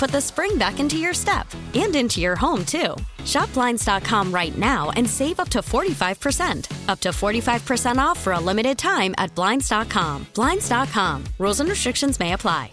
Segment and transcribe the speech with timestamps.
[0.00, 2.96] put the spring back into your step and into your home, too.
[3.26, 6.88] Shop Blinds.com right now and save up to 45%.
[6.88, 10.26] Up to 45% off for a limited time at Blinds.com.
[10.34, 11.24] Blinds.com.
[11.38, 12.72] Rules and restrictions may apply.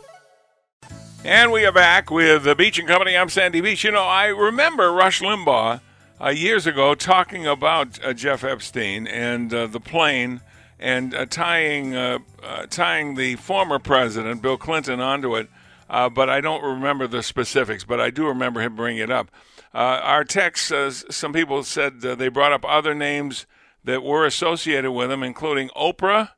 [1.25, 3.17] And we are back with the Beach and Company.
[3.17, 3.83] I'm Sandy Beach.
[3.83, 5.81] You know, I remember Rush Limbaugh
[6.23, 10.39] uh, years ago talking about uh, Jeff Epstein and uh, the plane
[10.80, 15.50] and uh, tying uh, uh, tying the former president Bill Clinton onto it.
[15.88, 17.84] But I don't remember the specifics.
[17.84, 19.32] But I do remember him bringing it up.
[19.74, 20.72] our text,
[21.10, 23.46] some people said they brought up other names
[23.84, 26.32] that were associated with him, including Oprah,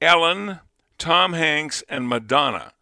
[0.00, 0.60] Ellen,
[0.98, 2.72] Tom Hanks, and Madonna.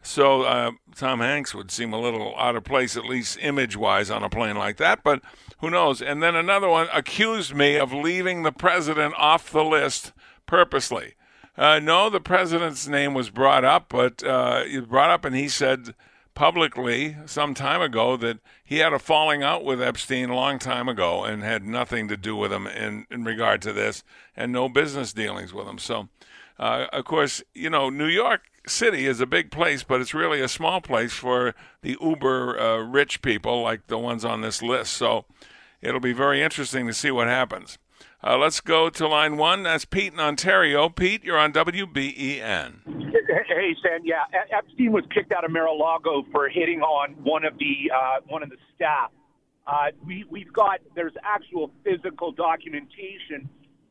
[0.00, 4.10] So uh, Tom Hanks would seem a little out of place, at least image wise,
[4.10, 5.02] on a plane like that.
[5.02, 5.22] But
[5.58, 6.02] who knows?
[6.02, 10.12] And then another one accused me of leaving the president off the list
[10.46, 11.14] purposely.
[11.56, 15.48] Uh, no, the president's name was brought up, but uh, it brought up, and he
[15.48, 15.94] said
[16.34, 20.88] publicly some time ago that he had a falling out with Epstein a long time
[20.88, 24.02] ago and had nothing to do with him in, in regard to this,
[24.36, 25.78] and no business dealings with him.
[25.78, 26.08] So,
[26.58, 30.40] uh, of course, you know, New York City is a big place, but it's really
[30.40, 34.94] a small place for the uber uh, rich people like the ones on this list.
[34.94, 35.26] So
[35.80, 37.78] it'll be very interesting to see what happens.
[38.26, 39.64] Uh, let's go to line one.
[39.64, 40.88] That's Pete in Ontario.
[40.88, 42.74] Pete, you're on WBEN.
[43.46, 44.00] Hey, Sam.
[44.02, 48.42] Yeah, Epstein was kicked out of Mar-a-Lago for hitting on one of the uh, one
[48.42, 49.10] of the staff.
[49.66, 53.48] Uh, we we've got there's actual physical documentation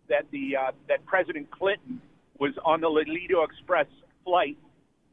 [0.09, 2.01] that the uh, that President Clinton
[2.39, 3.87] was on the Lolita Express
[4.23, 4.57] flight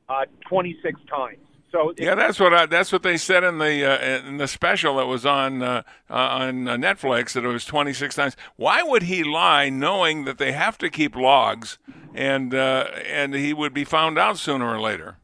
[0.08, 1.38] uh, 26 times.
[1.72, 4.96] So yeah, that's what I, that's what they said in the uh, in the special
[4.96, 8.36] that was on uh, uh, on Netflix that it was 26 times.
[8.56, 11.78] Why would he lie, knowing that they have to keep logs,
[12.12, 15.18] and uh, and he would be found out sooner or later?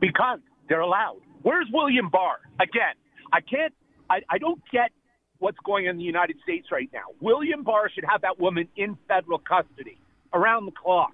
[0.00, 0.38] Because
[0.68, 1.20] they're allowed.
[1.42, 2.38] Where's William Barr?
[2.58, 2.94] Again,
[3.32, 3.74] I can't.
[4.08, 4.92] I, I don't get
[5.38, 7.04] what's going on in the United States right now.
[7.20, 9.98] William Barr should have that woman in federal custody
[10.32, 11.12] around the clock.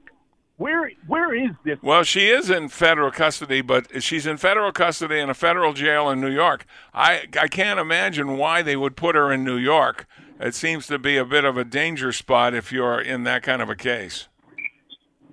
[0.56, 1.78] Where where is this?
[1.82, 6.10] Well, she is in federal custody, but she's in federal custody in a federal jail
[6.10, 6.66] in New York.
[6.92, 10.06] I I can't imagine why they would put her in New York.
[10.38, 13.62] It seems to be a bit of a danger spot if you're in that kind
[13.62, 14.28] of a case.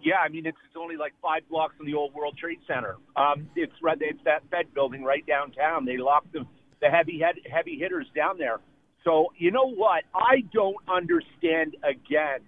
[0.01, 2.97] Yeah, I mean it's, it's only like five blocks from the old World Trade Center.
[3.15, 5.85] Um, it's right, it's that Fed building right downtown.
[5.85, 6.45] They locked the
[6.81, 8.59] the heavy head, heavy hitters down there.
[9.03, 10.03] So you know what?
[10.15, 12.39] I don't understand again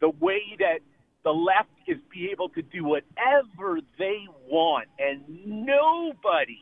[0.00, 0.78] the way that
[1.26, 6.60] the left is be able to do whatever they want, and nobody,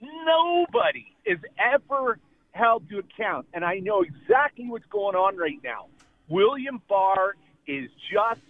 [0.00, 2.20] nobody is ever
[2.52, 3.44] held to account.
[3.52, 5.86] And I know exactly what's going on right now.
[6.28, 7.34] William Barr
[7.66, 8.40] is just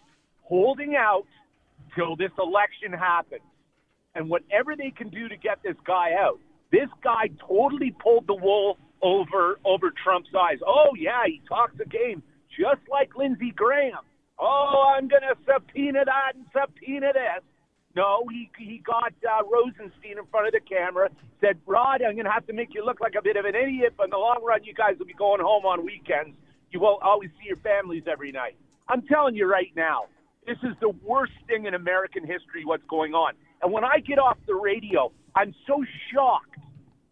[0.43, 1.25] holding out
[1.97, 3.41] till this election happens.
[4.15, 6.41] And whatever they can do to get this guy out,
[6.73, 10.59] this guy totally pulled the wool over over Trump's eyes.
[10.67, 14.05] Oh yeah, he talks a game just like Lindsey Graham.
[14.39, 17.43] Oh, I'm going to subpoena that and subpoena this.
[17.97, 21.11] No, he he got uh, Rosenstein in front of the camera,
[21.41, 23.55] said, Rod, I'm going to have to make you look like a bit of an
[23.55, 26.37] idiot, but in the long run, you guys will be going home on weekends.
[26.73, 28.57] You won't always see your families every night.
[28.89, 30.07] I'm telling you right now,
[30.45, 33.35] this is the worst thing in American history, what's going on.
[33.63, 36.59] And when I get off the radio, I'm so shocked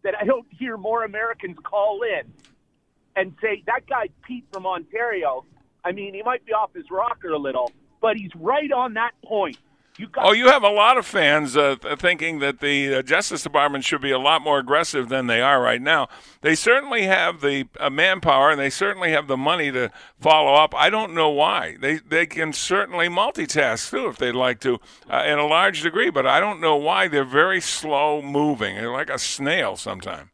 [0.03, 2.31] that I don't hear more Americans call in
[3.15, 5.45] and say, that guy Pete from Ontario
[5.85, 7.71] I mean, he might be off his rocker a little,
[8.01, 9.57] but he's right on that point.
[9.97, 13.43] You got Oh, you have a lot of fans uh, thinking that the uh, Justice
[13.43, 16.07] Department should be a lot more aggressive than they are right now.
[16.41, 20.73] They certainly have the uh, manpower and they certainly have the money to follow up.
[20.73, 21.77] I don't know why.
[21.79, 24.79] They they can certainly multitask too if they'd like to,
[25.11, 26.09] uh, in a large degree.
[26.09, 28.75] But I don't know why they're very slow moving.
[28.75, 30.31] They're like a snail sometimes.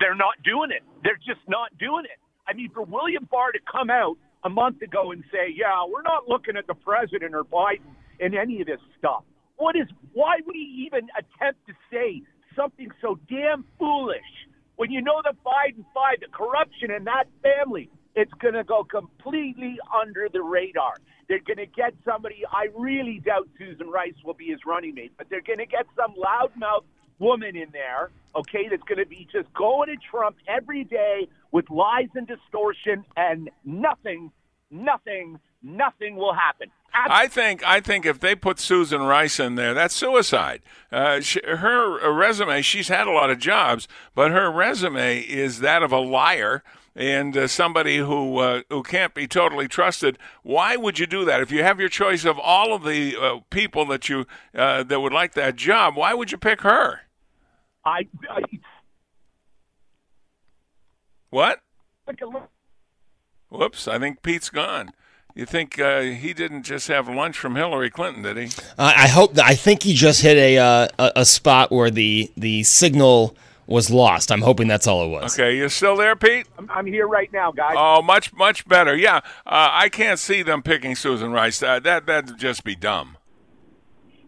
[0.00, 0.82] They're not doing it.
[1.04, 2.18] They're just not doing it.
[2.48, 6.02] I mean, for William Barr to come out a month ago and say, "Yeah, we're
[6.02, 9.24] not looking at the president or Biden in any of this stuff."
[9.56, 9.88] What is?
[10.12, 12.22] Why would he even attempt to say
[12.56, 14.20] something so damn foolish
[14.76, 17.90] when you know the Biden five, the corruption in that family?
[18.14, 20.94] It's going to go completely under the radar.
[21.28, 22.42] They're going to get somebody.
[22.50, 25.86] I really doubt Susan Rice will be his running mate, but they're going to get
[25.96, 26.84] some loudmouth
[27.22, 31.70] woman in there, okay, that's going to be just going to Trump every day with
[31.70, 34.32] lies and distortion, and nothing,
[34.70, 36.68] nothing, nothing will happen.
[36.94, 40.60] I think I think if they put Susan Rice in there, that's suicide.
[40.90, 45.82] Uh, she, her resume, she's had a lot of jobs, but her resume is that
[45.82, 46.62] of a liar
[46.94, 50.18] and uh, somebody who uh, who can't be totally trusted.
[50.42, 51.40] Why would you do that?
[51.40, 55.00] If you have your choice of all of the uh, people that you uh, that
[55.00, 57.00] would like that job, why would you pick her?
[57.84, 58.42] I, I
[61.30, 61.60] What?
[62.06, 62.48] think a little.
[63.48, 63.86] Whoops!
[63.88, 64.90] I think Pete's gone.
[65.34, 68.44] You think uh, he didn't just have lunch from Hillary Clinton, did he?
[68.78, 71.90] Uh, I hope that I think he just hit a, uh, a a spot where
[71.90, 73.34] the the signal
[73.66, 74.30] was lost.
[74.30, 75.38] I'm hoping that's all it was.
[75.38, 76.46] Okay, you're still there, Pete?
[76.58, 77.74] I'm, I'm here right now, guys.
[77.78, 78.94] Oh, much much better.
[78.96, 81.62] Yeah, uh, I can't see them picking Susan Rice.
[81.62, 83.16] Uh, that that'd just be dumb.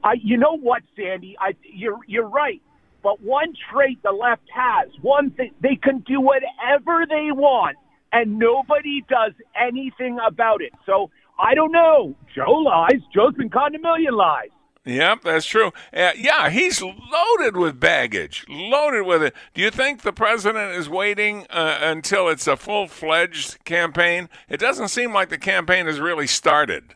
[0.03, 1.37] I, you know what, Sandy?
[1.39, 2.63] I, you're you're right.
[3.05, 7.77] But one trait the left has, one thing, they can do whatever they want,
[8.13, 10.73] and nobody does anything about it.
[10.87, 12.15] So I don't know.
[12.35, 13.03] Joe lies.
[13.15, 14.49] Joe's been caught in a million lies.
[14.87, 15.73] Yep, that's true.
[15.93, 19.35] Uh, yeah, he's loaded with baggage, loaded with it.
[19.55, 24.29] Do you think the president is waiting uh, until it's a full fledged campaign?
[24.49, 26.95] It doesn't seem like the campaign has really started.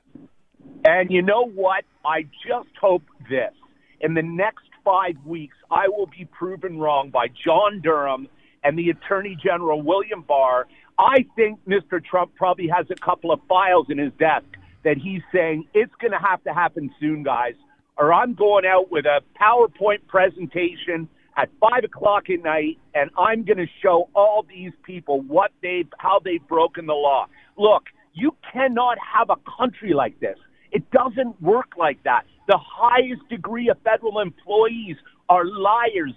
[0.84, 1.84] And you know what?
[2.04, 3.52] I just hope this.
[4.00, 8.26] In the next five weeks, I will be proven wrong by John Durham
[8.64, 10.66] and the Attorney General William Barr.
[10.98, 12.02] I think Mr.
[12.02, 14.46] Trump probably has a couple of files in his desk
[14.84, 17.52] that he's saying it's going to have to happen soon, guys,
[17.98, 21.06] or I'm going out with a PowerPoint presentation
[21.36, 25.84] at five o'clock at night, and I'm going to show all these people what they
[25.98, 27.26] how they've broken the law.
[27.58, 30.38] Look, you cannot have a country like this.
[30.72, 32.24] It doesn't work like that.
[32.48, 34.96] The highest degree of federal employees
[35.28, 36.14] are liars,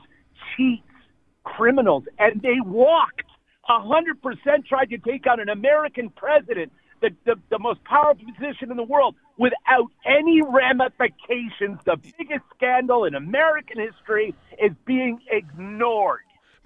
[0.55, 0.83] cheats,
[1.43, 3.23] criminals, and they walked.
[3.69, 8.25] A hundred percent tried to take out an American president, the, the, the most powerful
[8.37, 11.79] position in the world, without any ramifications.
[11.85, 16.21] The biggest scandal in American history is being ignored.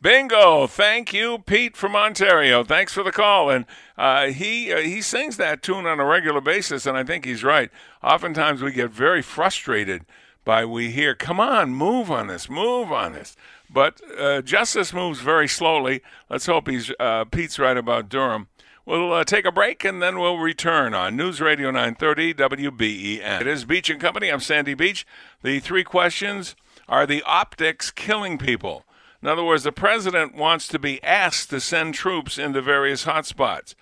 [0.06, 0.68] Bingo!
[0.68, 2.64] Thank you, Pete from Ontario.
[2.64, 3.50] Thanks for the call.
[3.50, 3.66] And
[3.98, 7.44] uh, he uh, he sings that tune on a regular basis, and I think he's
[7.44, 7.72] right.
[8.04, 10.06] Oftentimes we get very frustrated
[10.44, 13.36] by we hear, "Come on, move on this, move on this."
[13.68, 16.04] But uh, justice moves very slowly.
[16.30, 18.48] Let's hope he's uh, Pete's right about Durham.
[18.86, 23.42] We'll uh, take a break and then we'll return on News Radio 930 WBEN.
[23.42, 24.30] It is Beach and Company.
[24.30, 25.08] I'm Sandy Beach.
[25.42, 26.56] The three questions
[26.88, 28.85] are the optics killing people?
[29.26, 33.74] In other words, the president wants to be asked to send troops into various hotspots.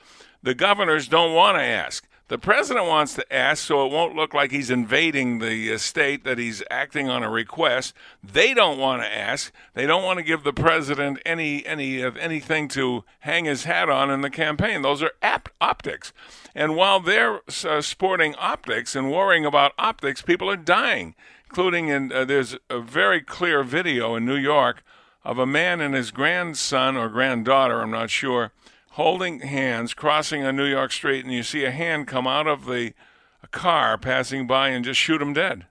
[0.42, 2.08] The governors don't want to ask.
[2.30, 6.24] The president wants to ask so it won't look like he's invading the uh, state
[6.24, 7.94] that he's acting on a request.
[8.24, 9.52] They don't want to ask.
[9.74, 13.90] They don't want to give the president any any of anything to hang his hat
[13.90, 14.82] on in the campaign.
[14.82, 16.14] Those are ap- optics.
[16.56, 21.16] And while they're uh, sporting optics and worrying about optics, people are dying,
[21.50, 24.84] including in uh, there's a very clear video in New York
[25.24, 28.52] of a man and his grandson or granddaughter, I'm not sure,
[28.92, 32.66] holding hands, crossing a New York street, and you see a hand come out of
[32.66, 32.94] the
[33.42, 35.66] a car passing by and just shoot him dead.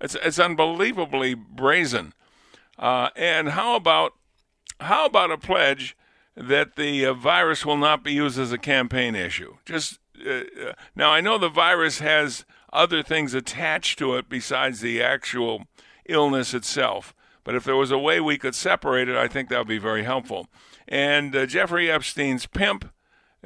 [0.00, 2.12] It's it's unbelievably brazen.
[2.78, 4.14] Uh, and how about
[4.80, 5.96] how about a pledge
[6.36, 9.56] that the uh, virus will not be used as a campaign issue?
[9.64, 14.80] Just uh, uh, now, I know the virus has other things attached to it besides
[14.80, 15.64] the actual
[16.06, 17.14] illness itself.
[17.46, 19.78] But if there was a way we could separate it, I think that would be
[19.78, 20.48] very helpful.
[20.88, 22.90] And uh, Jeffrey Epstein's pimp,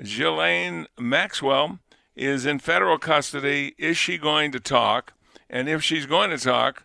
[0.02, 1.80] Ghislaine Maxwell,
[2.16, 3.74] is in federal custody.
[3.76, 5.12] Is she going to talk?
[5.50, 6.84] And if she's going to talk,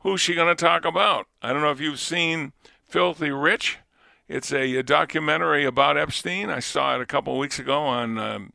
[0.00, 1.28] who's she going to talk about?
[1.40, 3.78] I don't know if you've seen Filthy Rich.
[4.26, 6.50] It's a, a documentary about Epstein.
[6.50, 8.52] I saw it a couple of weeks ago on um,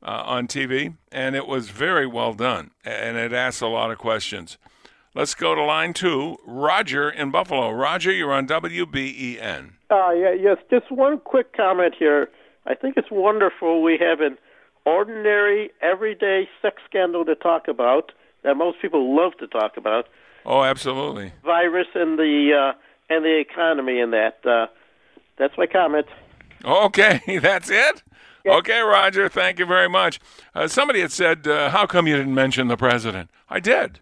[0.00, 3.98] uh, on TV, and it was very well done, and it asks a lot of
[3.98, 4.58] questions.
[5.18, 6.36] Let's go to line two.
[6.46, 7.72] Roger in Buffalo.
[7.72, 9.70] Roger, you're on WBEN.
[9.90, 12.28] Uh, yeah, yes, just one quick comment here.
[12.66, 14.38] I think it's wonderful we have an
[14.86, 18.12] ordinary, everyday sex scandal to talk about
[18.44, 20.06] that most people love to talk about.
[20.46, 21.32] Oh, absolutely.
[21.44, 22.78] Virus and the uh,
[23.12, 24.46] and the economy and that.
[24.46, 24.68] Uh,
[25.36, 26.06] that's my comment.
[26.64, 28.04] Okay, that's it.
[28.46, 29.28] Okay, Roger.
[29.28, 30.20] Thank you very much.
[30.54, 33.98] Uh, somebody had said, uh, "How come you didn't mention the president?" I did.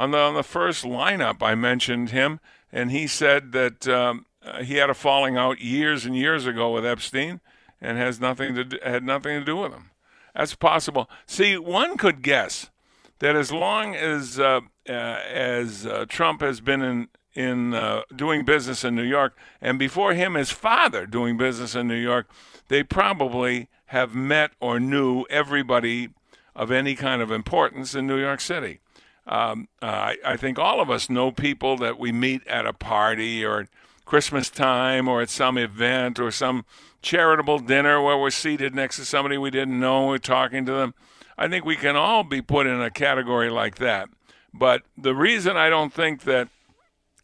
[0.00, 2.40] On the on the first lineup, I mentioned him,
[2.72, 6.72] and he said that um, uh, he had a falling out years and years ago
[6.72, 7.40] with Epstein,
[7.82, 9.90] and has nothing to do, had nothing to do with him.
[10.34, 11.10] That's possible.
[11.26, 12.70] See, one could guess
[13.18, 18.46] that as long as uh, uh, as uh, Trump has been in in uh, doing
[18.46, 22.26] business in New York, and before him, his father doing business in New York,
[22.68, 26.08] they probably have met or knew everybody
[26.56, 28.80] of any kind of importance in New York City.
[29.26, 32.72] Um, uh, I, I think all of us know people that we meet at a
[32.72, 33.68] party or
[34.04, 36.64] Christmas time or at some event or some
[37.02, 40.94] charitable dinner where we're seated next to somebody we didn't know, we're talking to them.
[41.38, 44.08] I think we can all be put in a category like that.
[44.52, 46.48] But the reason I don't think that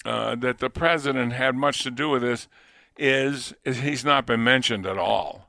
[0.04, 2.46] uh, that the president had much to do with this
[2.96, 5.48] is, is he's not been mentioned at all.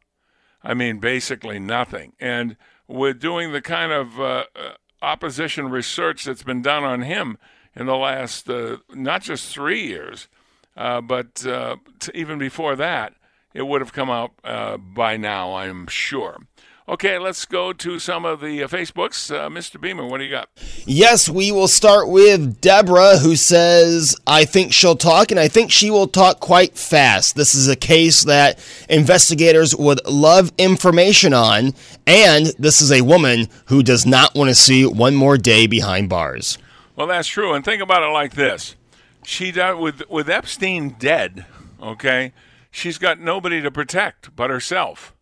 [0.63, 2.13] I mean, basically nothing.
[2.20, 7.38] And we're doing the kind of uh, uh opposition research that's been done on him
[7.75, 10.27] in the last uh, not just three years,
[10.75, 11.75] uh, but uh,
[12.13, 13.13] even before that,
[13.54, 14.34] it would have come out
[14.94, 16.38] by now, I'm sure.
[16.89, 19.29] Okay, let's go to some of the uh, Facebooks.
[19.29, 19.79] Uh, Mr.
[19.79, 20.48] Beamer, what do you got?
[20.86, 25.70] Yes, we will start with Deborah, who says, I think she'll talk, and I think
[25.70, 27.36] she will talk quite fast.
[27.36, 31.74] This is a case that investigators would love information on,
[32.06, 36.08] and this is a woman who does not want to see one more day behind
[36.08, 36.58] bars.
[36.96, 37.53] Well, that's true.
[37.53, 38.77] And think about it like this
[39.25, 41.46] she died with, with Epstein dead,
[41.82, 42.32] okay?
[42.72, 45.13] She's got nobody to protect but herself.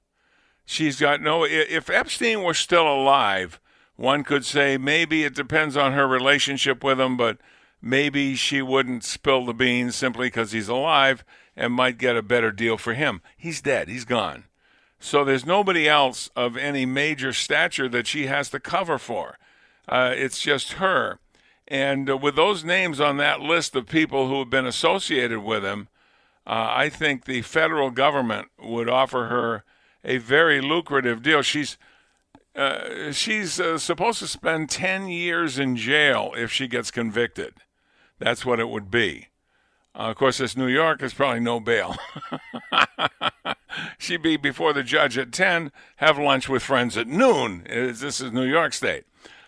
[0.65, 1.43] She's got no.
[1.43, 3.59] If Epstein were still alive,
[3.95, 7.37] one could say maybe it depends on her relationship with him, but
[7.81, 11.23] maybe she wouldn't spill the beans simply because he's alive
[11.55, 13.21] and might get a better deal for him.
[13.37, 14.45] He's dead, he's gone.
[14.99, 19.37] So there's nobody else of any major stature that she has to cover for.
[19.87, 21.19] Uh, it's just her.
[21.67, 25.63] And uh, with those names on that list of people who have been associated with
[25.63, 25.89] him,
[26.47, 29.63] uh, I think the federal government would offer her
[30.05, 31.41] a very lucrative deal.
[31.41, 31.77] She's
[32.55, 37.55] uh, she's uh, supposed to spend 10 years in jail if she gets convicted.
[38.17, 39.27] That's what it would be.
[39.93, 41.97] Uh, of course, this New York is probably no bail.
[43.97, 47.63] She'd be before the judge at 10, have lunch with friends at noon.
[47.67, 49.03] This is New York State.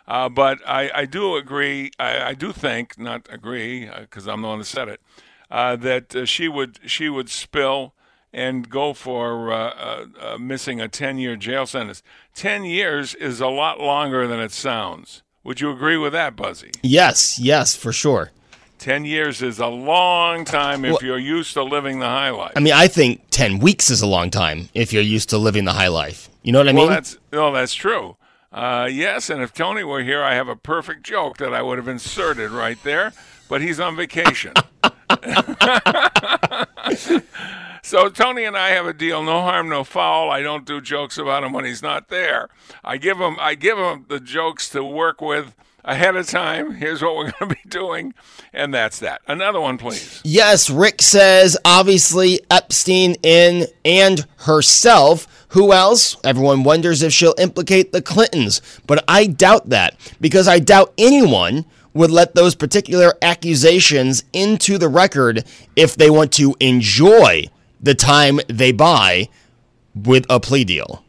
[0.06, 4.42] Uh, but I, I, do agree, I, I, do think, not agree, because uh, I'm
[4.42, 5.02] the one that said it,
[5.50, 7.94] uh, that she would she would spill
[8.34, 12.04] and go for uh, uh, uh missing a 10 year jail sentence.
[12.36, 15.24] 10 years is a lot longer than it sounds.
[15.44, 16.72] Would you agree with that, Buzzy?
[16.84, 18.32] Yes, yes, for sure.
[18.80, 22.54] 10 years is a long time if well, you're used to living the high life.
[22.56, 25.66] I mean, I think 10 weeks is a long time if you're used to living
[25.66, 26.30] the high life.
[26.44, 26.94] You know what I well, mean?
[26.94, 28.18] That's, well, that's true.
[28.52, 31.78] Uh, yes, and if Tony were here, I have a perfect joke that I would
[31.78, 33.14] have inserted right there,
[33.50, 34.54] but he's on vacation.
[37.84, 40.32] So Tony and I have a deal: no harm, no foul.
[40.32, 42.50] I don't do jokes about him when he's not there.
[42.84, 45.54] I give him, I give him the jokes to work with
[45.88, 46.76] ahead of time.
[46.76, 48.14] Here's what we're going to be doing,
[48.54, 49.22] and that's that.
[49.28, 50.22] Another one, please.
[50.24, 55.28] Yes, Rick says obviously Epstein in and herself.
[55.52, 56.18] Who else?
[56.24, 61.66] Everyone wonders if she'll implicate the Clintons, but I doubt that because I doubt anyone
[61.94, 65.44] would let those particular accusations into the record
[65.76, 67.46] if they want to enjoy
[67.82, 69.30] the time they buy
[69.96, 71.04] with a plea deal.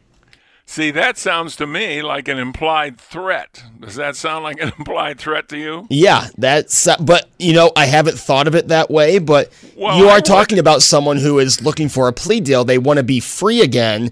[0.69, 3.63] See, that sounds to me like an implied threat.
[3.79, 5.87] Does that sound like an implied threat to you?
[5.89, 6.87] Yeah, that's.
[6.99, 9.17] But you know, I haven't thought of it that way.
[9.17, 12.63] But well, you are talking about someone who is looking for a plea deal.
[12.63, 14.11] They want to be free again.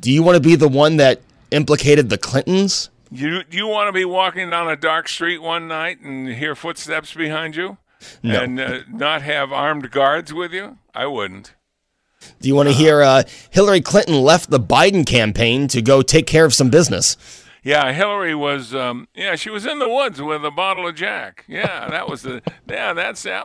[0.00, 2.88] Do you want to be the one that implicated the Clintons?
[3.12, 7.12] You you want to be walking down a dark street one night and hear footsteps
[7.12, 7.76] behind you,
[8.22, 8.40] no.
[8.40, 10.78] and uh, not have armed guards with you?
[10.94, 11.52] I wouldn't.
[12.40, 16.26] Do you want to hear uh, Hillary Clinton left the Biden campaign to go take
[16.26, 17.16] care of some business?
[17.62, 18.74] Yeah, Hillary was.
[18.74, 21.44] Um, yeah, she was in the woods with a bottle of Jack.
[21.46, 22.42] Yeah, that was the.
[22.68, 23.44] Yeah, that's it.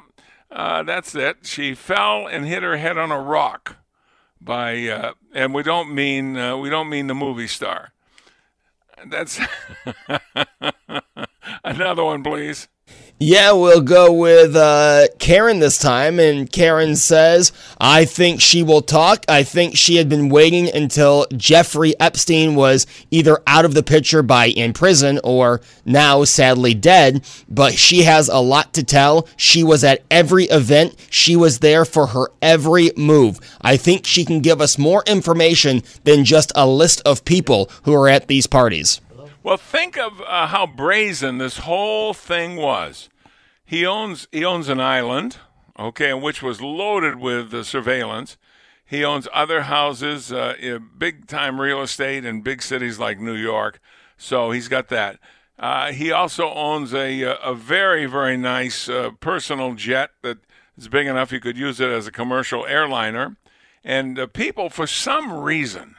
[0.52, 1.38] Uh, that's it.
[1.44, 3.78] She fell and hit her head on a rock.
[4.40, 7.94] By uh, and we don't mean uh, we don't mean the movie star.
[9.08, 9.40] That's
[11.64, 12.68] another one, please.
[13.18, 16.20] Yeah, we'll go with uh, Karen this time.
[16.20, 19.24] And Karen says, I think she will talk.
[19.30, 24.22] I think she had been waiting until Jeffrey Epstein was either out of the picture
[24.22, 27.24] by in prison or now sadly dead.
[27.48, 29.30] But she has a lot to tell.
[29.38, 33.40] She was at every event, she was there for her every move.
[33.62, 37.94] I think she can give us more information than just a list of people who
[37.94, 39.00] are at these parties.
[39.46, 43.10] Well, think of uh, how brazen this whole thing was.
[43.64, 45.38] He owns he owns an island,
[45.78, 48.38] okay, which was loaded with uh, surveillance.
[48.84, 53.80] He owns other houses, uh, big time real estate in big cities like New York.
[54.18, 55.20] So he's got that.
[55.60, 60.40] Uh, he also owns a a very very nice uh, personal jet that
[60.76, 63.38] is big enough you could use it as a commercial airliner.
[63.84, 65.98] And uh, people, for some reason,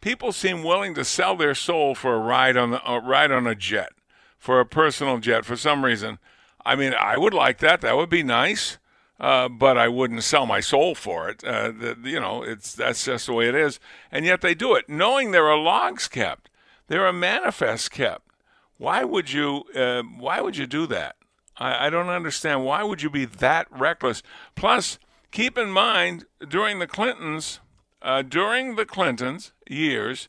[0.00, 3.54] people seem willing to sell their soul for a ride on a ride on a
[3.54, 3.90] jet,
[4.38, 5.44] for a personal jet.
[5.44, 6.18] For some reason,
[6.64, 7.80] I mean, I would like that.
[7.80, 8.78] That would be nice.
[9.20, 11.42] Uh, but I wouldn't sell my soul for it.
[11.42, 13.80] Uh, the, you know, it's that's just the way it is.
[14.12, 16.50] And yet they do it, knowing there are logs kept,
[16.86, 18.30] there are manifests kept.
[18.76, 19.64] Why would you?
[19.74, 21.16] Uh, why would you do that?
[21.56, 22.64] I, I don't understand.
[22.64, 24.22] Why would you be that reckless?
[24.54, 25.00] Plus,
[25.32, 27.58] keep in mind during the Clintons,
[28.02, 30.28] uh, during the Clintons years,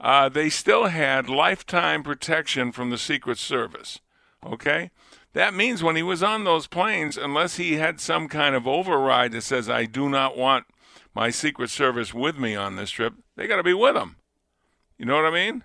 [0.00, 4.00] uh, they still had lifetime protection from the Secret Service.
[4.44, 4.90] Okay?
[5.32, 9.32] That means when he was on those planes, unless he had some kind of override
[9.32, 10.66] that says, I do not want
[11.14, 14.16] my Secret Service with me on this trip, they got to be with him.
[14.96, 15.64] You know what I mean?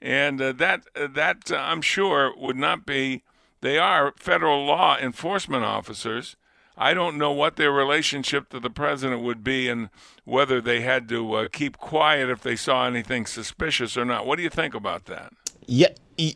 [0.00, 3.22] And uh, that, uh, that uh, I'm sure, would not be,
[3.60, 6.36] they are federal law enforcement officers
[6.82, 9.88] I don't know what their relationship to the president would be and
[10.24, 14.26] whether they had to uh, keep quiet if they saw anything suspicious or not.
[14.26, 15.32] What do you think about that?
[15.66, 15.90] Yeah,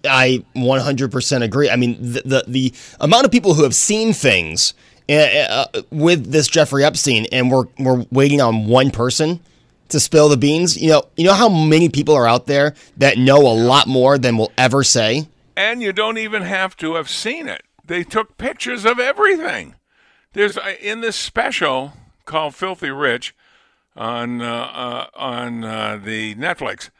[0.04, 1.68] I 100% agree.
[1.68, 4.72] I mean, the the, the amount of people who have seen things
[5.08, 9.40] uh, uh, with this Jeffrey Epstein, and we're we're waiting on one person
[9.88, 10.80] to spill the beans.
[10.80, 14.16] You know, you know how many people are out there that know a lot more
[14.16, 15.26] than will ever say.
[15.56, 17.62] And you don't even have to have seen it.
[17.84, 19.74] They took pictures of everything.
[20.36, 21.94] There's uh, in this special
[22.26, 23.34] called Filthy Rich
[23.96, 26.90] on uh, uh, on uh, the Netflix.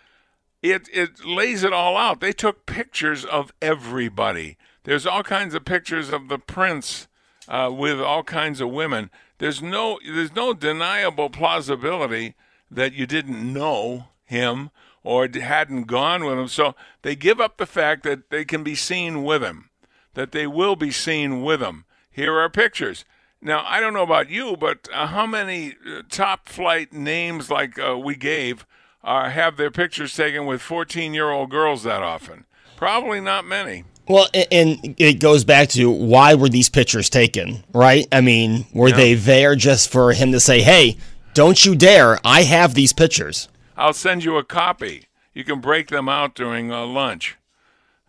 [0.63, 2.21] It it lays it all out.
[2.21, 4.57] They took pictures of everybody.
[4.85, 7.09] There's all kinds of pictures of the prince
[7.47, 9.11] uh, with all kinds of women.
[9.37, 12.37] There's no there's no deniable plausibility
[12.71, 14.71] that you didn't know him
[15.05, 16.49] or hadn't gone with him.
[16.49, 19.69] So they give up the fact that they can be seen with him,
[20.15, 21.85] that they will be seen with him.
[22.11, 23.05] Here are pictures.
[23.47, 27.79] Now, I don't know about you, but uh, how many uh, top flight names like
[27.79, 28.67] uh, we gave
[29.05, 32.45] uh, have their pictures taken with 14 year old girls that often?
[32.77, 33.85] Probably not many.
[34.09, 38.09] Well, and it goes back to why were these pictures taken, right?
[38.11, 38.97] I mean, were yeah.
[38.97, 40.97] they there just for him to say, hey,
[41.33, 43.49] don't you dare, I have these pictures?
[43.77, 45.07] I'll send you a copy.
[45.35, 47.37] You can break them out during uh, lunch.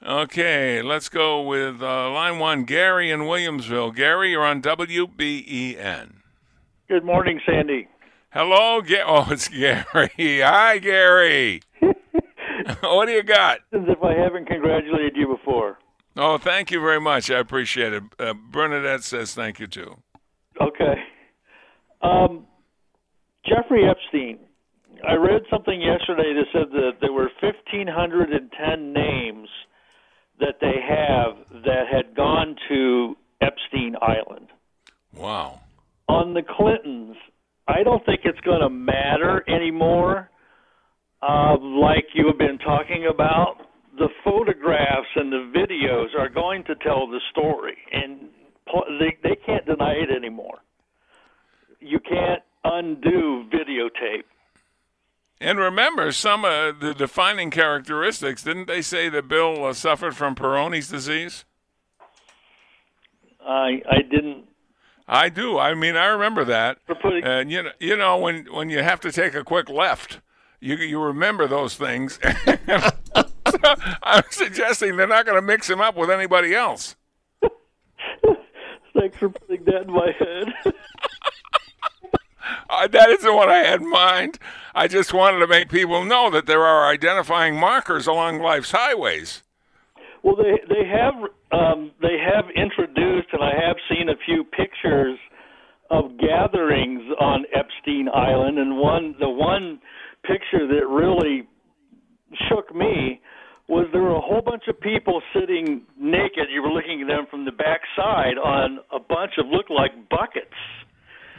[0.07, 3.93] Okay, let's go with uh, line one, Gary in Williamsville.
[3.93, 6.13] Gary, you're on WBEN.
[6.87, 7.89] Good morning, Sandy.
[8.29, 9.83] Hello, Ga- oh, it's Gary.
[10.17, 11.61] Hi, Gary.
[12.79, 13.57] what do you got?
[13.73, 15.77] As if I haven't congratulated you before.
[16.15, 17.29] Oh, thank you very much.
[17.29, 18.03] I appreciate it.
[18.17, 19.97] Uh, Bernadette says thank you too.
[20.61, 21.03] Okay.
[22.01, 22.47] Um,
[23.45, 24.39] Jeffrey Epstein.
[25.05, 29.26] I read something yesterday that said that there were 1,510 names
[30.39, 34.47] that they have that had gone to Epstein Island.
[35.15, 35.61] Wow.
[36.07, 37.17] On the Clintons,
[37.67, 40.29] I don't think it's going to matter anymore.
[41.21, 43.57] Uh, like you have been talking about,
[43.97, 48.29] the photographs and the videos are going to tell the story, and
[48.99, 50.59] they they can't deny it anymore.
[51.79, 54.25] You can't undo videotape.
[55.39, 60.35] And remember, some of the defining characteristics, didn't they say that Bill uh, suffered from
[60.35, 61.45] Peyronie's disease?
[63.47, 64.45] I I didn't.
[65.07, 65.57] I do.
[65.57, 66.79] I mean, I remember that.
[67.23, 70.19] And you know, you know, when when you have to take a quick left,
[70.59, 72.19] you you remember those things.
[74.03, 76.95] I'm suggesting they're not going to mix him up with anybody else.
[78.99, 80.53] Thanks for putting that in my head.
[82.69, 84.39] uh, that isn't what I had in mind.
[84.75, 89.43] I just wanted to make people know that there are identifying markers along life's highways.
[90.23, 91.13] Well, they they have
[91.51, 95.17] um, they have introduced, and I have seen a few pictures
[95.89, 99.79] of gatherings on Epstein Island, and one the one
[100.23, 101.47] picture that really
[102.49, 103.21] shook me
[103.67, 106.47] was there were a whole bunch of people sitting naked.
[106.53, 109.91] You were looking at them from the back side on a bunch of looked like
[110.09, 110.55] buckets.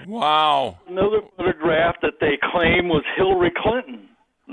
[0.06, 0.78] Wow.
[0.88, 4.08] Another photograph that they claim was Hillary Clinton,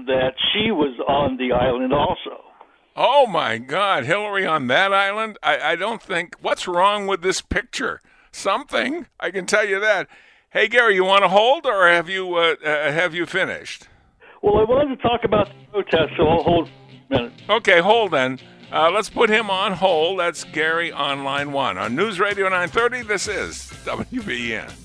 [0.05, 2.43] that she was on the island also.
[2.95, 5.37] Oh my God, Hillary on that island?
[5.43, 6.35] I, I don't think.
[6.41, 7.99] What's wrong with this picture?
[8.31, 9.07] Something.
[9.19, 10.07] I can tell you that.
[10.49, 13.89] Hey Gary, you want to hold, or have you uh, uh, have you finished?
[14.41, 16.69] Well, I wanted to talk about the protest, so I'll hold
[17.09, 17.33] a minute.
[17.49, 18.39] Okay, hold then.
[18.71, 20.19] Uh, let's put him on hold.
[20.19, 23.03] That's Gary on line one on News Radio 930.
[23.03, 24.84] This is WBEN.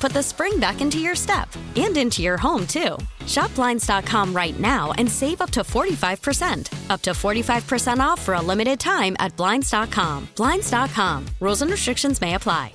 [0.01, 2.97] put the spring back into your step and into your home, too.
[3.27, 6.89] Shop Blinds.com right now and save up to 45%.
[6.89, 10.27] Up to 45% off for a limited time at Blinds.com.
[10.35, 11.25] Blinds.com.
[11.39, 12.73] Rules and restrictions may apply.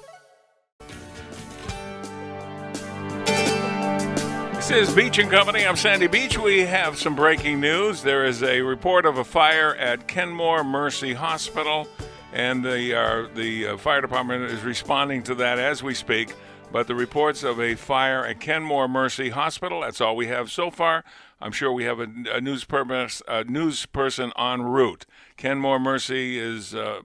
[4.55, 5.65] This is Beach and Company.
[5.65, 6.39] I'm Sandy Beach.
[6.39, 8.03] We have some breaking news.
[8.03, 11.87] There is a report of a fire at Kenmore Mercy Hospital,
[12.33, 16.35] and the uh, the uh, fire department is responding to that as we speak.
[16.73, 19.81] But the reports of a fire at Kenmore Mercy Hospital.
[19.81, 21.05] That's all we have so far.
[21.41, 25.07] I'm sure we have a, a news purpose, a news person en route.
[25.37, 27.03] Kenmore Mercy is uh,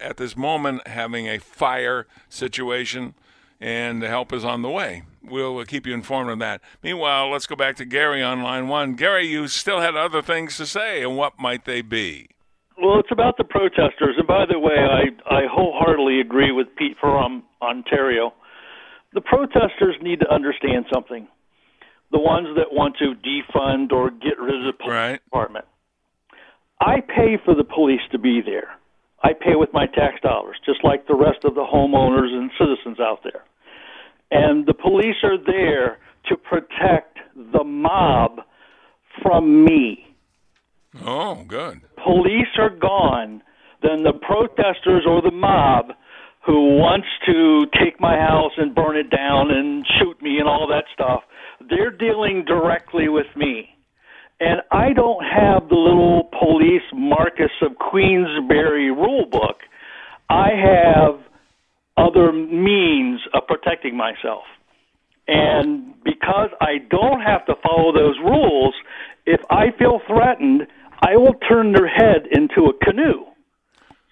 [0.00, 3.14] at this moment having a fire situation,
[3.60, 5.02] and the help is on the way.
[5.22, 6.62] We'll keep you informed of that.
[6.82, 8.94] Meanwhile, let's go back to Gary on line one.
[8.94, 12.28] Gary, you still had other things to say, and what might they be?
[12.80, 14.14] Well, it's about the protesters.
[14.16, 18.32] And by the way, I, I wholeheartedly agree with Pete from Ontario.
[19.12, 21.26] The protesters need to understand something.
[22.12, 25.24] The ones that want to defund or get rid of the police Right.
[25.24, 25.64] department.
[26.80, 28.74] I pay for the police to be there.
[29.22, 32.98] I pay with my tax dollars, just like the rest of the homeowners and citizens
[33.00, 33.44] out there.
[34.30, 38.40] And the police are there to protect the mob
[39.22, 40.14] from me.
[41.04, 41.80] Oh, good.
[42.02, 43.42] Police are gone,
[43.82, 45.92] then the protesters or the mob
[46.46, 50.66] who wants to take my house and burn it down and shoot me and all
[50.68, 51.22] that stuff,
[51.68, 53.68] they're dealing directly with me.
[54.40, 59.58] And I don't have the little police Marquess of Queensberry rule book.
[60.30, 61.20] I have
[61.98, 64.44] other means of protecting myself.
[65.28, 68.74] And because I don't have to follow those rules,
[69.26, 70.66] if I feel threatened,
[71.02, 73.26] I will turn their head into a canoe.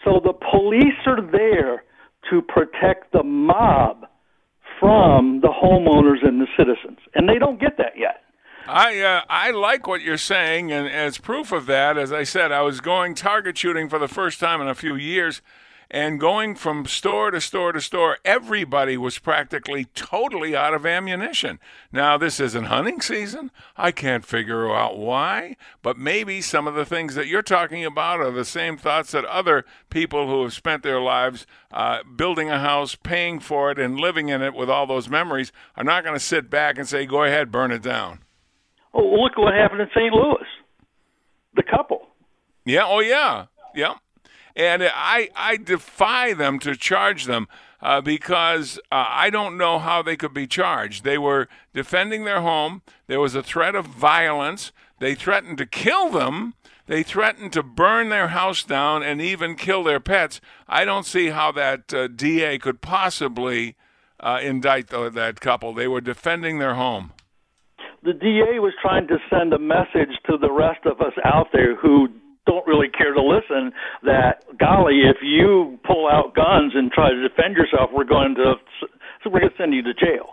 [0.05, 1.83] So the police are there
[2.31, 4.07] to protect the mob
[4.81, 6.99] from the homeowners and the citizens.
[7.15, 8.23] And they don't get that yet.
[8.67, 12.53] I uh, I like what you're saying, and as proof of that, as I said,
[12.53, 15.41] I was going target shooting for the first time in a few years,
[15.91, 21.59] and going from store to store to store, everybody was practically totally out of ammunition.
[21.91, 23.51] Now this isn't hunting season.
[23.77, 28.21] I can't figure out why, but maybe some of the things that you're talking about
[28.21, 32.59] are the same thoughts that other people who have spent their lives uh, building a
[32.59, 36.15] house, paying for it, and living in it with all those memories are not going
[36.17, 38.21] to sit back and say, "Go ahead, burn it down."
[38.95, 40.13] Oh, look what happened in St.
[40.13, 40.47] Louis.
[41.55, 42.09] The couple.
[42.65, 42.85] Yeah.
[42.87, 43.47] Oh, yeah.
[43.75, 43.95] Yeah.
[44.59, 47.47] And I I defy them to charge them
[47.81, 51.05] uh, because uh, I don't know how they could be charged.
[51.05, 52.83] They were defending their home.
[53.07, 54.73] There was a threat of violence.
[54.99, 56.55] They threatened to kill them.
[56.87, 60.41] They threatened to burn their house down and even kill their pets.
[60.67, 63.77] I don't see how that uh, DA could possibly
[64.19, 65.73] uh, indict the, that couple.
[65.73, 67.13] They were defending their home.
[68.03, 71.77] the DA was trying to send a message to the rest of us out there
[71.77, 72.09] who
[72.49, 73.71] don't really care to listen
[74.03, 78.55] that golly if you pull out guns and try to defend yourself we're going to
[79.29, 80.33] we're going to send you to jail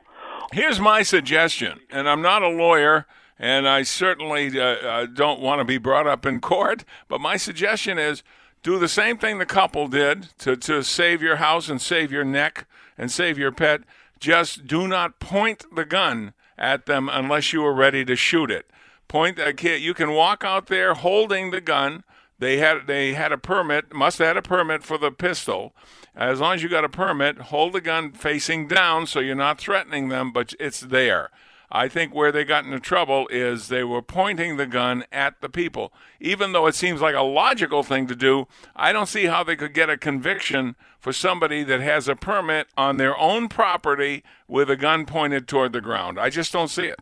[0.52, 3.06] Here's my suggestion, and I'm not a lawyer,
[3.38, 7.36] and I certainly uh, uh, don't want to be brought up in court, but my
[7.36, 8.24] suggestion is
[8.64, 12.24] do the same thing the couple did to, to save your house and save your
[12.24, 13.82] neck and save your pet.
[14.20, 18.70] Just do not point the gun at them unless you are ready to shoot it.
[19.08, 19.82] Point a kid.
[19.82, 22.04] You can walk out there holding the gun.
[22.38, 25.74] They had they had a permit, must have had a permit for the pistol.
[26.16, 29.58] As long as you got a permit, hold the gun facing down so you're not
[29.58, 31.30] threatening them, but it's there.
[31.72, 35.50] I think where they got into trouble is they were pointing the gun at the
[35.50, 35.92] people.
[36.20, 39.56] Even though it seems like a logical thing to do, I don't see how they
[39.56, 44.70] could get a conviction for somebody that has a permit on their own property with
[44.70, 46.20] a gun pointed toward the ground.
[46.20, 47.00] I just don't see it.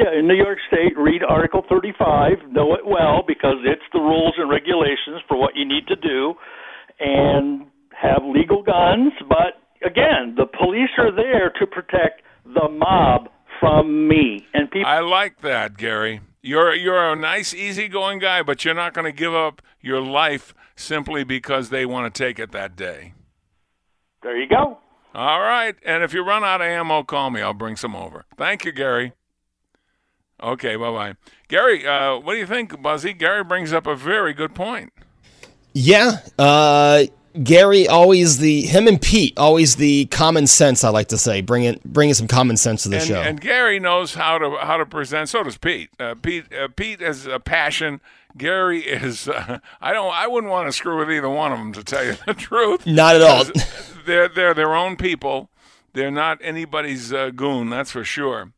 [0.00, 4.32] Yeah, in New York State, read Article 35, know it well because it's the rules
[4.38, 6.34] and regulations for what you need to do.
[6.98, 7.66] And
[8.00, 14.46] have legal guns, but again, the police are there to protect the mob from me
[14.54, 14.88] and people.
[14.88, 16.20] I like that, Gary.
[16.42, 20.54] You're you're a nice, easygoing guy, but you're not going to give up your life
[20.76, 23.12] simply because they want to take it that day.
[24.22, 24.78] There you go.
[25.14, 27.42] All right, and if you run out of ammo, call me.
[27.42, 28.24] I'll bring some over.
[28.36, 29.12] Thank you, Gary.
[30.42, 31.16] Okay, bye bye.
[31.48, 33.12] Gary, uh, what do you think, Buzzy?
[33.12, 34.92] Gary brings up a very good point.
[35.72, 37.04] Yeah, uh,
[37.42, 40.82] Gary always the him and Pete always the common sense.
[40.82, 43.20] I like to say bringing bringing some common sense to the and, show.
[43.20, 45.28] And Gary knows how to how to present.
[45.28, 45.90] So does Pete.
[46.00, 48.00] Uh, Pete uh, Pete has a passion.
[48.36, 49.28] Gary is.
[49.40, 50.12] Uh, I don't.
[50.12, 52.86] I wouldn't want to screw with either one of them to tell you the truth.
[52.86, 53.44] Not at all.
[54.06, 55.50] they're they're their own people.
[55.92, 57.70] They're not anybody's uh, goon.
[57.70, 58.52] That's for sure.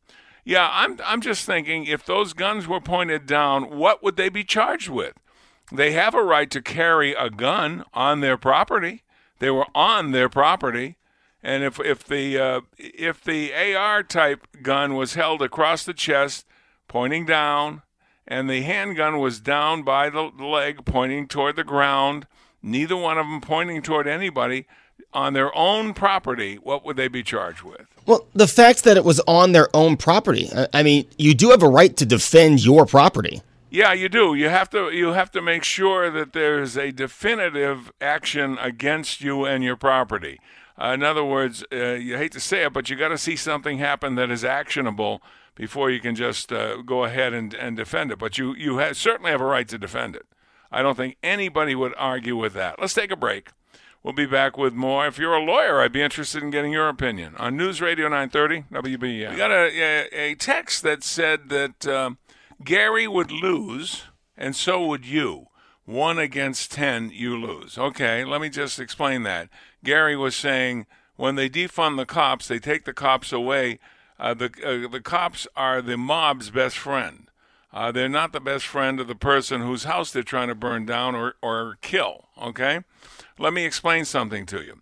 [0.45, 4.43] Yeah, I'm I'm just thinking if those guns were pointed down, what would they be
[4.43, 5.13] charged with?
[5.71, 9.03] They have a right to carry a gun on their property.
[9.39, 10.97] They were on their property,
[11.41, 16.45] and if if the uh, if the AR type gun was held across the chest,
[16.87, 17.81] pointing down,
[18.27, 22.27] and the handgun was down by the leg, pointing toward the ground,
[22.61, 24.65] neither one of them pointing toward anybody
[25.13, 27.85] on their own property, what would they be charged with?
[28.05, 30.49] Well, the fact that it was on their own property.
[30.73, 33.41] I mean, you do have a right to defend your property.
[33.69, 34.35] Yeah, you do.
[34.35, 39.45] You have to you have to make sure that there's a definitive action against you
[39.45, 40.39] and your property.
[40.79, 43.35] Uh, in other words, uh, you hate to say it, but you got to see
[43.35, 45.21] something happen that is actionable
[45.55, 48.19] before you can just uh, go ahead and, and defend it.
[48.19, 50.25] But you you ha- certainly have a right to defend it.
[50.71, 52.79] I don't think anybody would argue with that.
[52.79, 53.49] Let's take a break.
[54.03, 55.07] We'll be back with more.
[55.07, 58.65] If you're a lawyer, I'd be interested in getting your opinion on News Radio 930
[58.69, 59.31] WBEN.
[59.31, 61.87] We got a, a, a text that said that.
[61.87, 62.17] Um,
[62.63, 64.03] Gary would lose,
[64.37, 65.47] and so would you.
[65.85, 67.77] One against ten, you lose.
[67.77, 69.49] Okay, let me just explain that.
[69.83, 70.85] Gary was saying
[71.17, 73.79] when they defund the cops, they take the cops away.
[74.17, 77.29] Uh, the uh, the cops are the mob's best friend.
[77.73, 80.85] Uh, they're not the best friend of the person whose house they're trying to burn
[80.85, 82.22] down or, or kill.
[82.41, 82.81] Okay?
[83.37, 84.81] Let me explain something to you.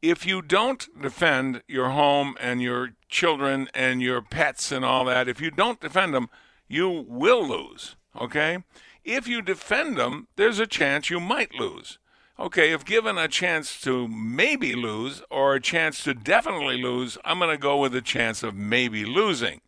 [0.00, 5.28] If you don't defend your home and your children and your pets and all that,
[5.28, 6.28] if you don't defend them,
[6.68, 7.96] you will lose.
[8.20, 8.58] Okay?
[9.04, 11.98] If you defend them, there's a chance you might lose.
[12.40, 17.40] Okay, if given a chance to maybe lose or a chance to definitely lose, I'm
[17.40, 19.60] going to go with a chance of maybe losing.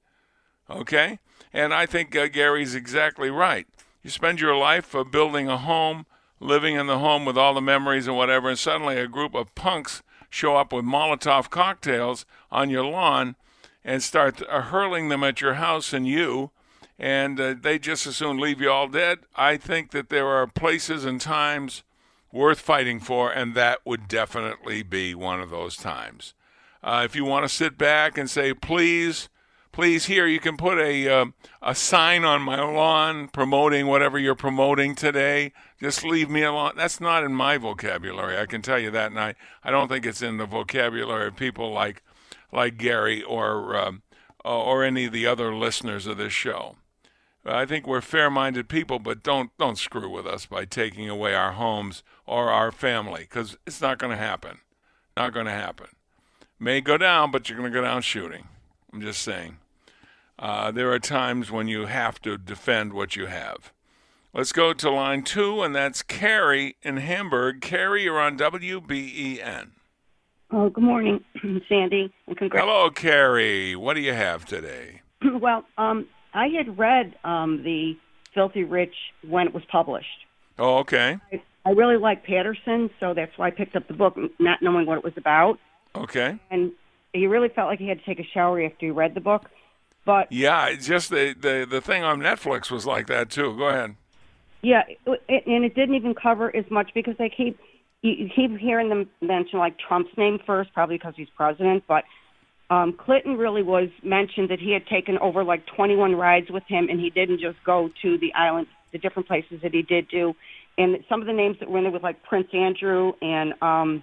[0.69, 1.19] Okay?
[1.53, 3.67] And I think uh, Gary's exactly right.
[4.05, 6.07] You spend your life uh, building a home,
[6.41, 9.55] living in the home with all the memories and whatever, and suddenly a group of
[9.55, 13.37] punks show up with Molotov cocktails on your lawn
[13.85, 16.51] and start uh, hurling them at your house and you
[17.01, 19.21] and uh, they just as soon leave you all dead.
[19.35, 21.83] I think that there are places and times
[22.31, 26.35] worth fighting for, and that would definitely be one of those times.
[26.83, 29.31] Uh, if you want to sit back and say, please,
[29.73, 31.27] please, here, you can put a, uh,
[31.63, 35.53] a sign on my lawn promoting whatever you're promoting today.
[35.81, 36.73] Just leave me alone.
[36.77, 39.11] That's not in my vocabulary, I can tell you that.
[39.11, 42.03] And I, I don't think it's in the vocabulary of people like,
[42.53, 44.03] like Gary or, um,
[44.45, 46.77] or any of the other listeners of this show.
[47.45, 51.53] I think we're fair-minded people, but don't don't screw with us by taking away our
[51.53, 54.59] homes or our family because it's not going to happen.
[55.17, 55.87] Not going to happen.
[56.59, 58.45] May go down, but you're going to go down shooting.
[58.93, 59.57] I'm just saying.
[60.41, 63.73] Uh, there are times when you have to defend what you have.
[64.33, 67.61] Let's go to line two, and that's Carrie in Hamburg.
[67.61, 69.69] Carrie, you're on WBEN.
[70.51, 71.23] Oh, good morning,
[71.69, 72.65] Sandy, and congrats.
[72.65, 73.77] Hello, Carrie.
[73.77, 75.03] What do you have today?
[75.41, 77.99] well, um, I had read um, the
[78.33, 78.95] Filthy Rich
[79.29, 80.09] when it was published.
[80.59, 81.19] Oh, okay.
[81.33, 84.87] I, I really like Patterson, so that's why I picked up the book, not knowing
[84.87, 85.59] what it was about.
[85.95, 86.39] Okay.
[86.51, 86.73] And
[87.13, 89.51] he really felt like he had to take a shower after he read the book.
[90.05, 93.57] But Yeah, just the, the the thing on Netflix was like that too.
[93.57, 93.97] Go ahead.
[94.63, 97.59] yeah, it, and it didn't even cover as much because they keep
[98.03, 101.85] you, you keep hearing them mention like Trump's name first, probably because he's president.
[101.87, 102.05] But
[102.71, 106.89] um, Clinton really was mentioned that he had taken over like 21 rides with him,
[106.89, 110.35] and he didn't just go to the island, the different places that he did do.
[110.79, 114.03] And some of the names that were in there was like Prince Andrew and um,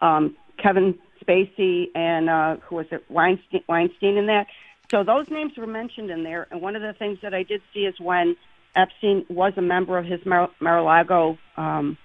[0.00, 4.46] um, Kevin Spacey and uh, who was it Weinstein, Weinstein in that.
[4.90, 6.46] So those names were mentioned in there.
[6.50, 8.36] And one of the things that I did see is when
[8.74, 11.38] Epstein was a member of his Mar- Mar-a-Lago.
[11.56, 11.98] Um,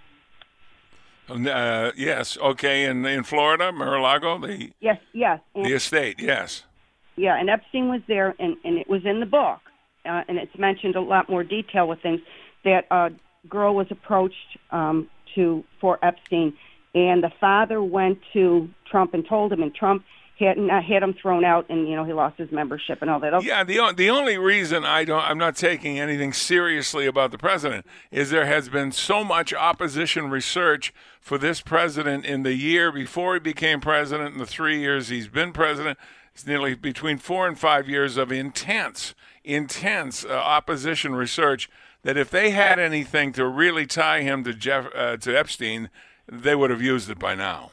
[1.30, 2.38] Uh, yes.
[2.38, 2.86] Okay.
[2.86, 6.19] In in Florida, Mar-a-Lago, the yes, yes, and, the estate.
[6.19, 6.63] Yes.
[7.15, 7.39] yeah.
[7.39, 9.62] And Epstein was there, and and it was in the book,
[10.06, 12.19] uh, and it's mentioned a lot more detail with things
[12.65, 13.12] that a
[13.47, 16.54] girl was approached um, to for Epstein,
[16.93, 20.03] and the father went to Trump and told him, and Trump
[20.39, 23.19] had uh, had him thrown out, and you know he lost his membership and all
[23.19, 23.34] that.
[23.34, 23.47] Okay.
[23.47, 27.86] Yeah, the the only reason I don't I'm not taking anything seriously about the president
[28.12, 33.36] is there has been so much opposition research for this president in the year before
[33.36, 35.97] he became president and the 3 years he's been president.
[36.34, 41.69] It's nearly between 4 and 5 years of intense intense uh, opposition research
[42.03, 45.89] that if they had anything to really tie him to Jeff uh, to Epstein,
[46.32, 47.72] they would have used it by now.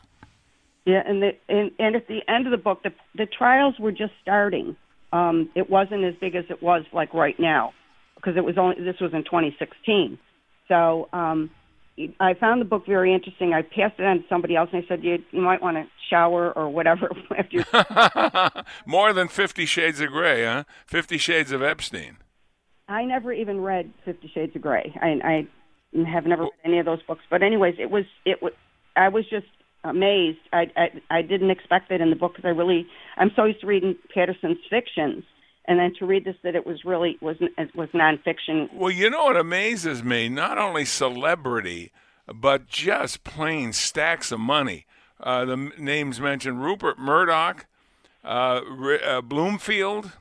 [0.84, 3.92] Yeah, and the and, and at the end of the book, the the trials were
[3.92, 4.76] just starting.
[5.12, 7.72] Um, it wasn't as big as it was like right now,
[8.14, 10.18] because it was only this was in 2016.
[10.68, 11.50] So um,
[12.18, 13.52] I found the book very interesting.
[13.52, 15.86] I passed it on to somebody else, and I said, "You you might want to
[16.08, 20.64] shower or whatever after." More than 50 shades of gray, huh?
[20.86, 22.16] 50 shades of Epstein.
[22.90, 24.92] I never even read Fifty Shades of Grey.
[25.00, 25.46] I, I
[26.06, 27.22] have never read any of those books.
[27.30, 28.52] But anyways, it was it was
[28.96, 29.46] I was just
[29.84, 30.38] amazed.
[30.52, 33.60] I I, I didn't expect it in the book because I really I'm so used
[33.60, 35.24] to reading Patterson's fictions,
[35.66, 38.72] and then to read this that it was really was it was nonfiction.
[38.72, 40.28] Well, you know what amazes me?
[40.28, 41.92] Not only celebrity,
[42.32, 44.86] but just plain stacks of money.
[45.18, 47.66] Uh, the m- names mentioned Rupert Murdoch,
[48.24, 50.12] uh, R- uh, Bloomfield,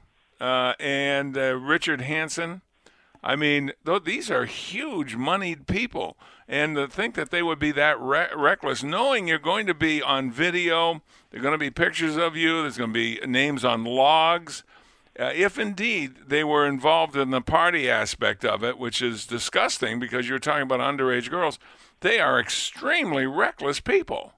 [0.41, 2.61] uh, and uh, Richard Hansen.
[3.23, 6.17] I mean, th- these are huge moneyed people.
[6.47, 10.01] And to think that they would be that re- reckless, knowing you're going to be
[10.01, 13.63] on video, there are going to be pictures of you, there's going to be names
[13.65, 14.63] on logs.
[15.19, 19.99] Uh, if indeed they were involved in the party aspect of it, which is disgusting
[19.99, 21.59] because you're talking about underage girls,
[21.99, 24.33] they are extremely reckless people.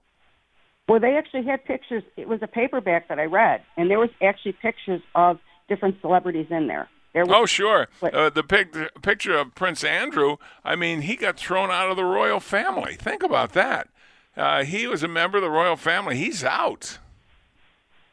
[0.89, 2.04] Well, they actually had pictures.
[2.17, 5.39] It was a paperback that I read, and there was actually pictures of
[5.70, 6.89] different celebrities in there.
[7.15, 7.88] Oh, sure.
[8.02, 12.06] Uh, the pic- picture of Prince Andrew, I mean, he got thrown out of the
[12.06, 12.95] royal family.
[12.95, 13.89] Think about that.
[14.38, 16.15] Uh, he was a member of the royal family.
[16.15, 17.00] He's out.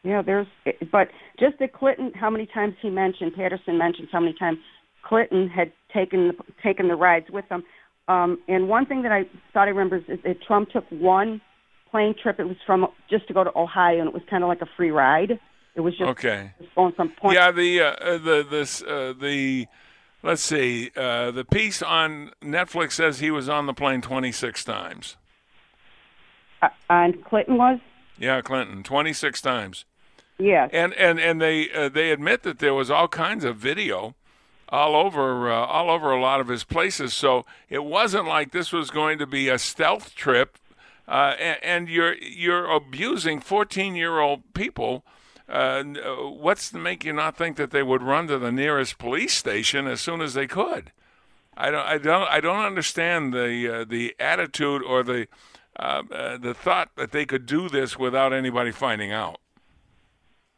[0.02, 0.46] Yeah, there's,
[0.90, 1.08] but
[1.38, 4.58] just that Clinton, how many times he mentioned Patterson mentioned how many times
[5.02, 7.62] Clinton had taken the, taken the rides with him.
[8.08, 11.40] Um, and one thing that I thought I remember is that Trump took one
[11.90, 12.40] plane trip.
[12.40, 14.68] It was from just to go to Ohio, and it was kind of like a
[14.76, 15.38] free ride.
[15.78, 16.50] It was just Okay.
[16.74, 17.36] going from point.
[17.36, 19.68] Yeah, the uh, uh, the this uh, the
[20.24, 25.16] let's see, uh, the piece on Netflix says he was on the plane 26 times.
[26.60, 27.78] Uh, and Clinton was,
[28.18, 29.84] Yeah, Clinton 26 times.
[30.38, 34.16] yeah, and and and they uh, they admit that there was all kinds of video
[34.68, 38.72] all over uh, all over a lot of his places so it wasn't like this
[38.72, 40.58] was going to be a stealth trip
[41.06, 45.04] uh, and, and you're you're abusing 14 year old people
[45.48, 48.98] uh, uh, what's to make you not think that they would run to the nearest
[48.98, 50.92] police station as soon as they could
[51.56, 55.26] I don't I don't I don't understand the uh, the attitude or the
[55.78, 59.40] uh, uh, the thought that they could do this without anybody finding out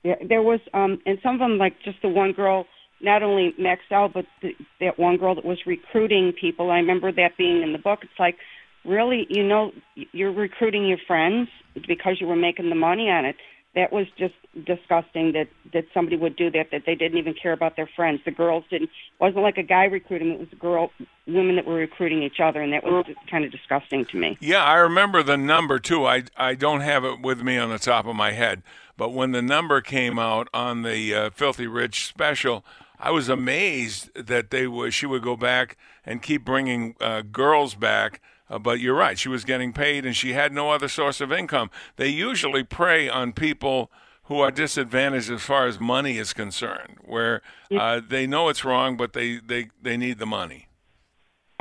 [0.02, 0.14] yeah.
[0.26, 2.66] There was, um, and some of them like just the one girl,
[3.00, 6.70] not only Maxwell, but the, that one girl that was recruiting people.
[6.70, 8.00] I remember that being in the book.
[8.02, 8.36] It's like,
[8.84, 9.72] really, you know,
[10.12, 11.48] you're recruiting your friends
[11.86, 13.36] because you were making the money on it.
[13.74, 14.34] That was just
[14.66, 16.72] disgusting that that somebody would do that.
[16.72, 18.20] That they didn't even care about their friends.
[18.24, 18.90] The girls didn't.
[18.90, 20.32] It wasn't like a guy recruiting.
[20.32, 20.90] It was a girl,
[21.28, 24.36] women that were recruiting each other, and that was kind of disgusting to me.
[24.40, 26.04] Yeah, I remember the number too.
[26.04, 28.62] I I don't have it with me on the top of my head,
[28.96, 32.64] but when the number came out on the uh, Filthy Rich special,
[32.98, 37.74] I was amazed that they would she would go back and keep bringing uh, girls
[37.74, 38.20] back.
[38.50, 41.30] Uh, but you're right, she was getting paid and she had no other source of
[41.30, 41.70] income.
[41.96, 43.92] They usually prey on people
[44.24, 47.42] who are disadvantaged as far as money is concerned, where
[47.76, 50.66] uh, they know it's wrong, but they, they, they need the money.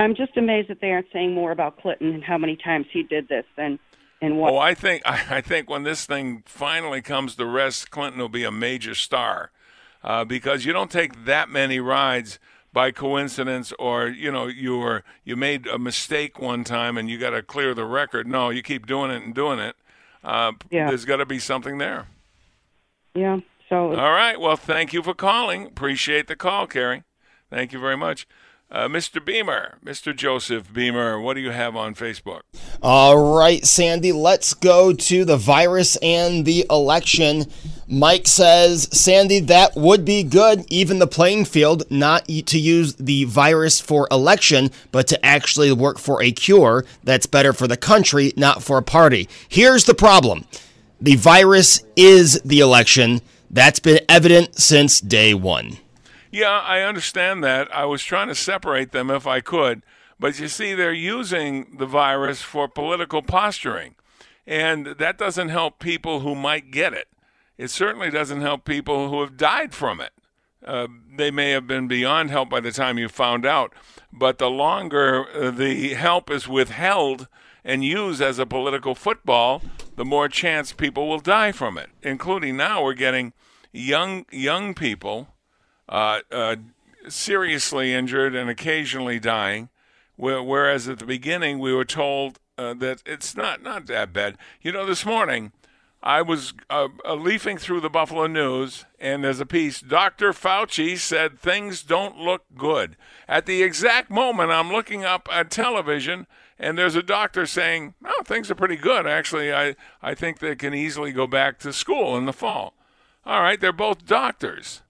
[0.00, 3.02] I'm just amazed that they aren't saying more about Clinton and how many times he
[3.02, 3.78] did this and
[4.22, 4.52] and what.
[4.52, 8.44] Oh, I think I think when this thing finally comes to rest, Clinton will be
[8.44, 9.50] a major star,
[10.02, 12.38] uh, because you don't take that many rides
[12.72, 17.18] by coincidence, or you know you were you made a mistake one time and you
[17.18, 18.26] got to clear the record.
[18.26, 19.76] No, you keep doing it and doing it.
[20.22, 20.88] Uh, Yeah.
[20.88, 22.06] There's got to be something there.
[23.14, 23.38] yeah.
[23.68, 24.38] So All right.
[24.40, 25.64] Well, thank you for calling.
[25.66, 27.04] Appreciate the call, Carrie.
[27.50, 28.26] Thank you very much.
[28.72, 29.24] Uh, Mr.
[29.24, 30.14] Beamer, Mr.
[30.14, 32.42] Joseph Beamer, what do you have on Facebook?
[32.80, 37.46] All right, Sandy, let's go to the virus and the election.
[37.88, 43.24] Mike says, Sandy, that would be good, even the playing field, not to use the
[43.24, 48.32] virus for election, but to actually work for a cure that's better for the country,
[48.36, 49.28] not for a party.
[49.48, 50.44] Here's the problem
[51.00, 53.20] the virus is the election.
[53.50, 55.78] That's been evident since day one.
[56.30, 57.74] Yeah, I understand that.
[57.74, 59.82] I was trying to separate them if I could.
[60.18, 63.96] But you see, they're using the virus for political posturing.
[64.46, 67.08] And that doesn't help people who might get it.
[67.56, 70.12] It certainly doesn't help people who have died from it.
[70.64, 73.72] Uh, they may have been beyond help by the time you found out.
[74.12, 77.28] But the longer uh, the help is withheld
[77.64, 79.62] and used as a political football,
[79.96, 81.90] the more chance people will die from it.
[82.02, 83.32] Including now, we're getting
[83.72, 85.28] young young people
[85.90, 86.56] uh, uh,
[87.08, 89.68] seriously injured and occasionally dying,
[90.16, 94.38] whereas at the beginning we were told uh, that it's not not that bad.
[94.62, 95.52] You know, this morning
[96.02, 99.80] I was uh, uh, leafing through the Buffalo News, and there's a piece.
[99.80, 100.32] Dr.
[100.32, 102.96] Fauci said things don't look good.
[103.28, 106.26] At the exact moment, I'm looking up at television,
[106.58, 109.06] and there's a doctor saying, "Oh, things are pretty good.
[109.06, 112.74] Actually, I I think they can easily go back to school in the fall."
[113.26, 114.82] All right, they're both doctors.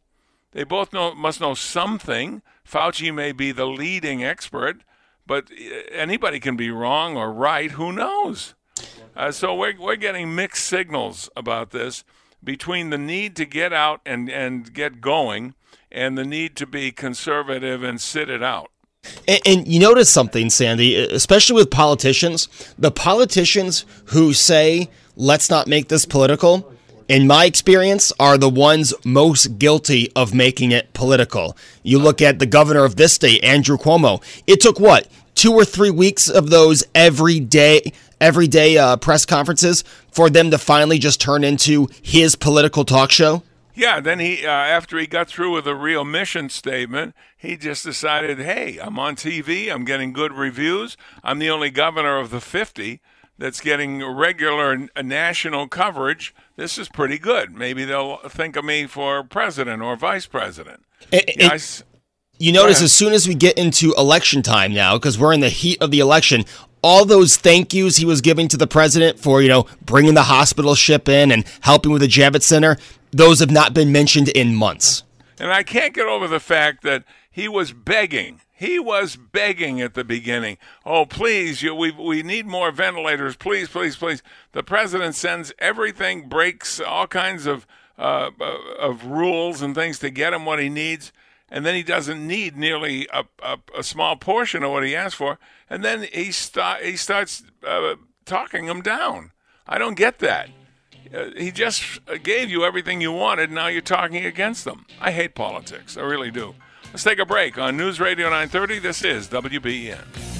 [0.53, 2.43] They both know must know something.
[2.69, 4.83] Fauci may be the leading expert,
[5.27, 7.71] but uh, anybody can be wrong or right.
[7.73, 8.55] Who knows?
[9.17, 12.05] Uh, so we're we're getting mixed signals about this
[12.43, 15.55] between the need to get out and and get going
[15.93, 18.71] and the need to be conservative and sit it out.
[19.27, 22.49] And, and you notice something, Sandy, especially with politicians.
[22.79, 26.73] The politicians who say, let's not make this political,
[27.11, 31.57] in my experience, are the ones most guilty of making it political.
[31.83, 34.23] You look at the governor of this state, Andrew Cuomo.
[34.47, 35.09] It took what?
[35.35, 39.83] Two or three weeks of those everyday everyday uh, press conferences
[40.13, 43.43] for them to finally just turn into his political talk show?
[43.75, 47.85] Yeah, then he uh, after he got through with a real mission statement, he just
[47.85, 49.69] decided, "Hey, I'm on TV.
[49.69, 50.97] I'm getting good reviews.
[51.25, 53.01] I'm the only governor of the 50
[53.41, 56.33] that's getting regular uh, national coverage.
[56.55, 57.57] This is pretty good.
[57.57, 61.59] Maybe they'll think of me for president or vice president." And- Yeah, I
[62.39, 65.51] You notice as soon as we get into election time now, because we're in the
[65.51, 66.45] heat of the election,
[66.83, 70.23] all those thank yous he was giving to the president for, you know, bringing the
[70.23, 72.77] hospital ship in and helping with the Javits Center,
[73.11, 75.03] those have not been mentioned in months.
[75.39, 78.41] And I can't get over the fact that he was begging.
[78.61, 80.59] He was begging at the beginning.
[80.85, 83.35] Oh, please, you, we, we need more ventilators.
[83.35, 84.23] Please, please, please.
[84.53, 87.67] The president sends everything, breaks all kinds of,
[87.99, 91.11] uh, uh, of rules and things to get him what he needs.
[91.49, 95.17] And then he doesn't need nearly a, a, a small portion of what he asked
[95.17, 95.39] for.
[95.71, 97.95] And then he, start, he starts uh,
[98.27, 99.33] talking him down.
[99.67, 100.51] I don't get that.
[101.15, 103.51] Uh, he just gave you everything you wanted.
[103.51, 104.85] Now you're talking against them.
[105.01, 105.97] I hate politics.
[105.97, 106.57] I really do.
[106.93, 108.81] Let's take a break on News Radio 930.
[108.81, 110.40] This is WBEN.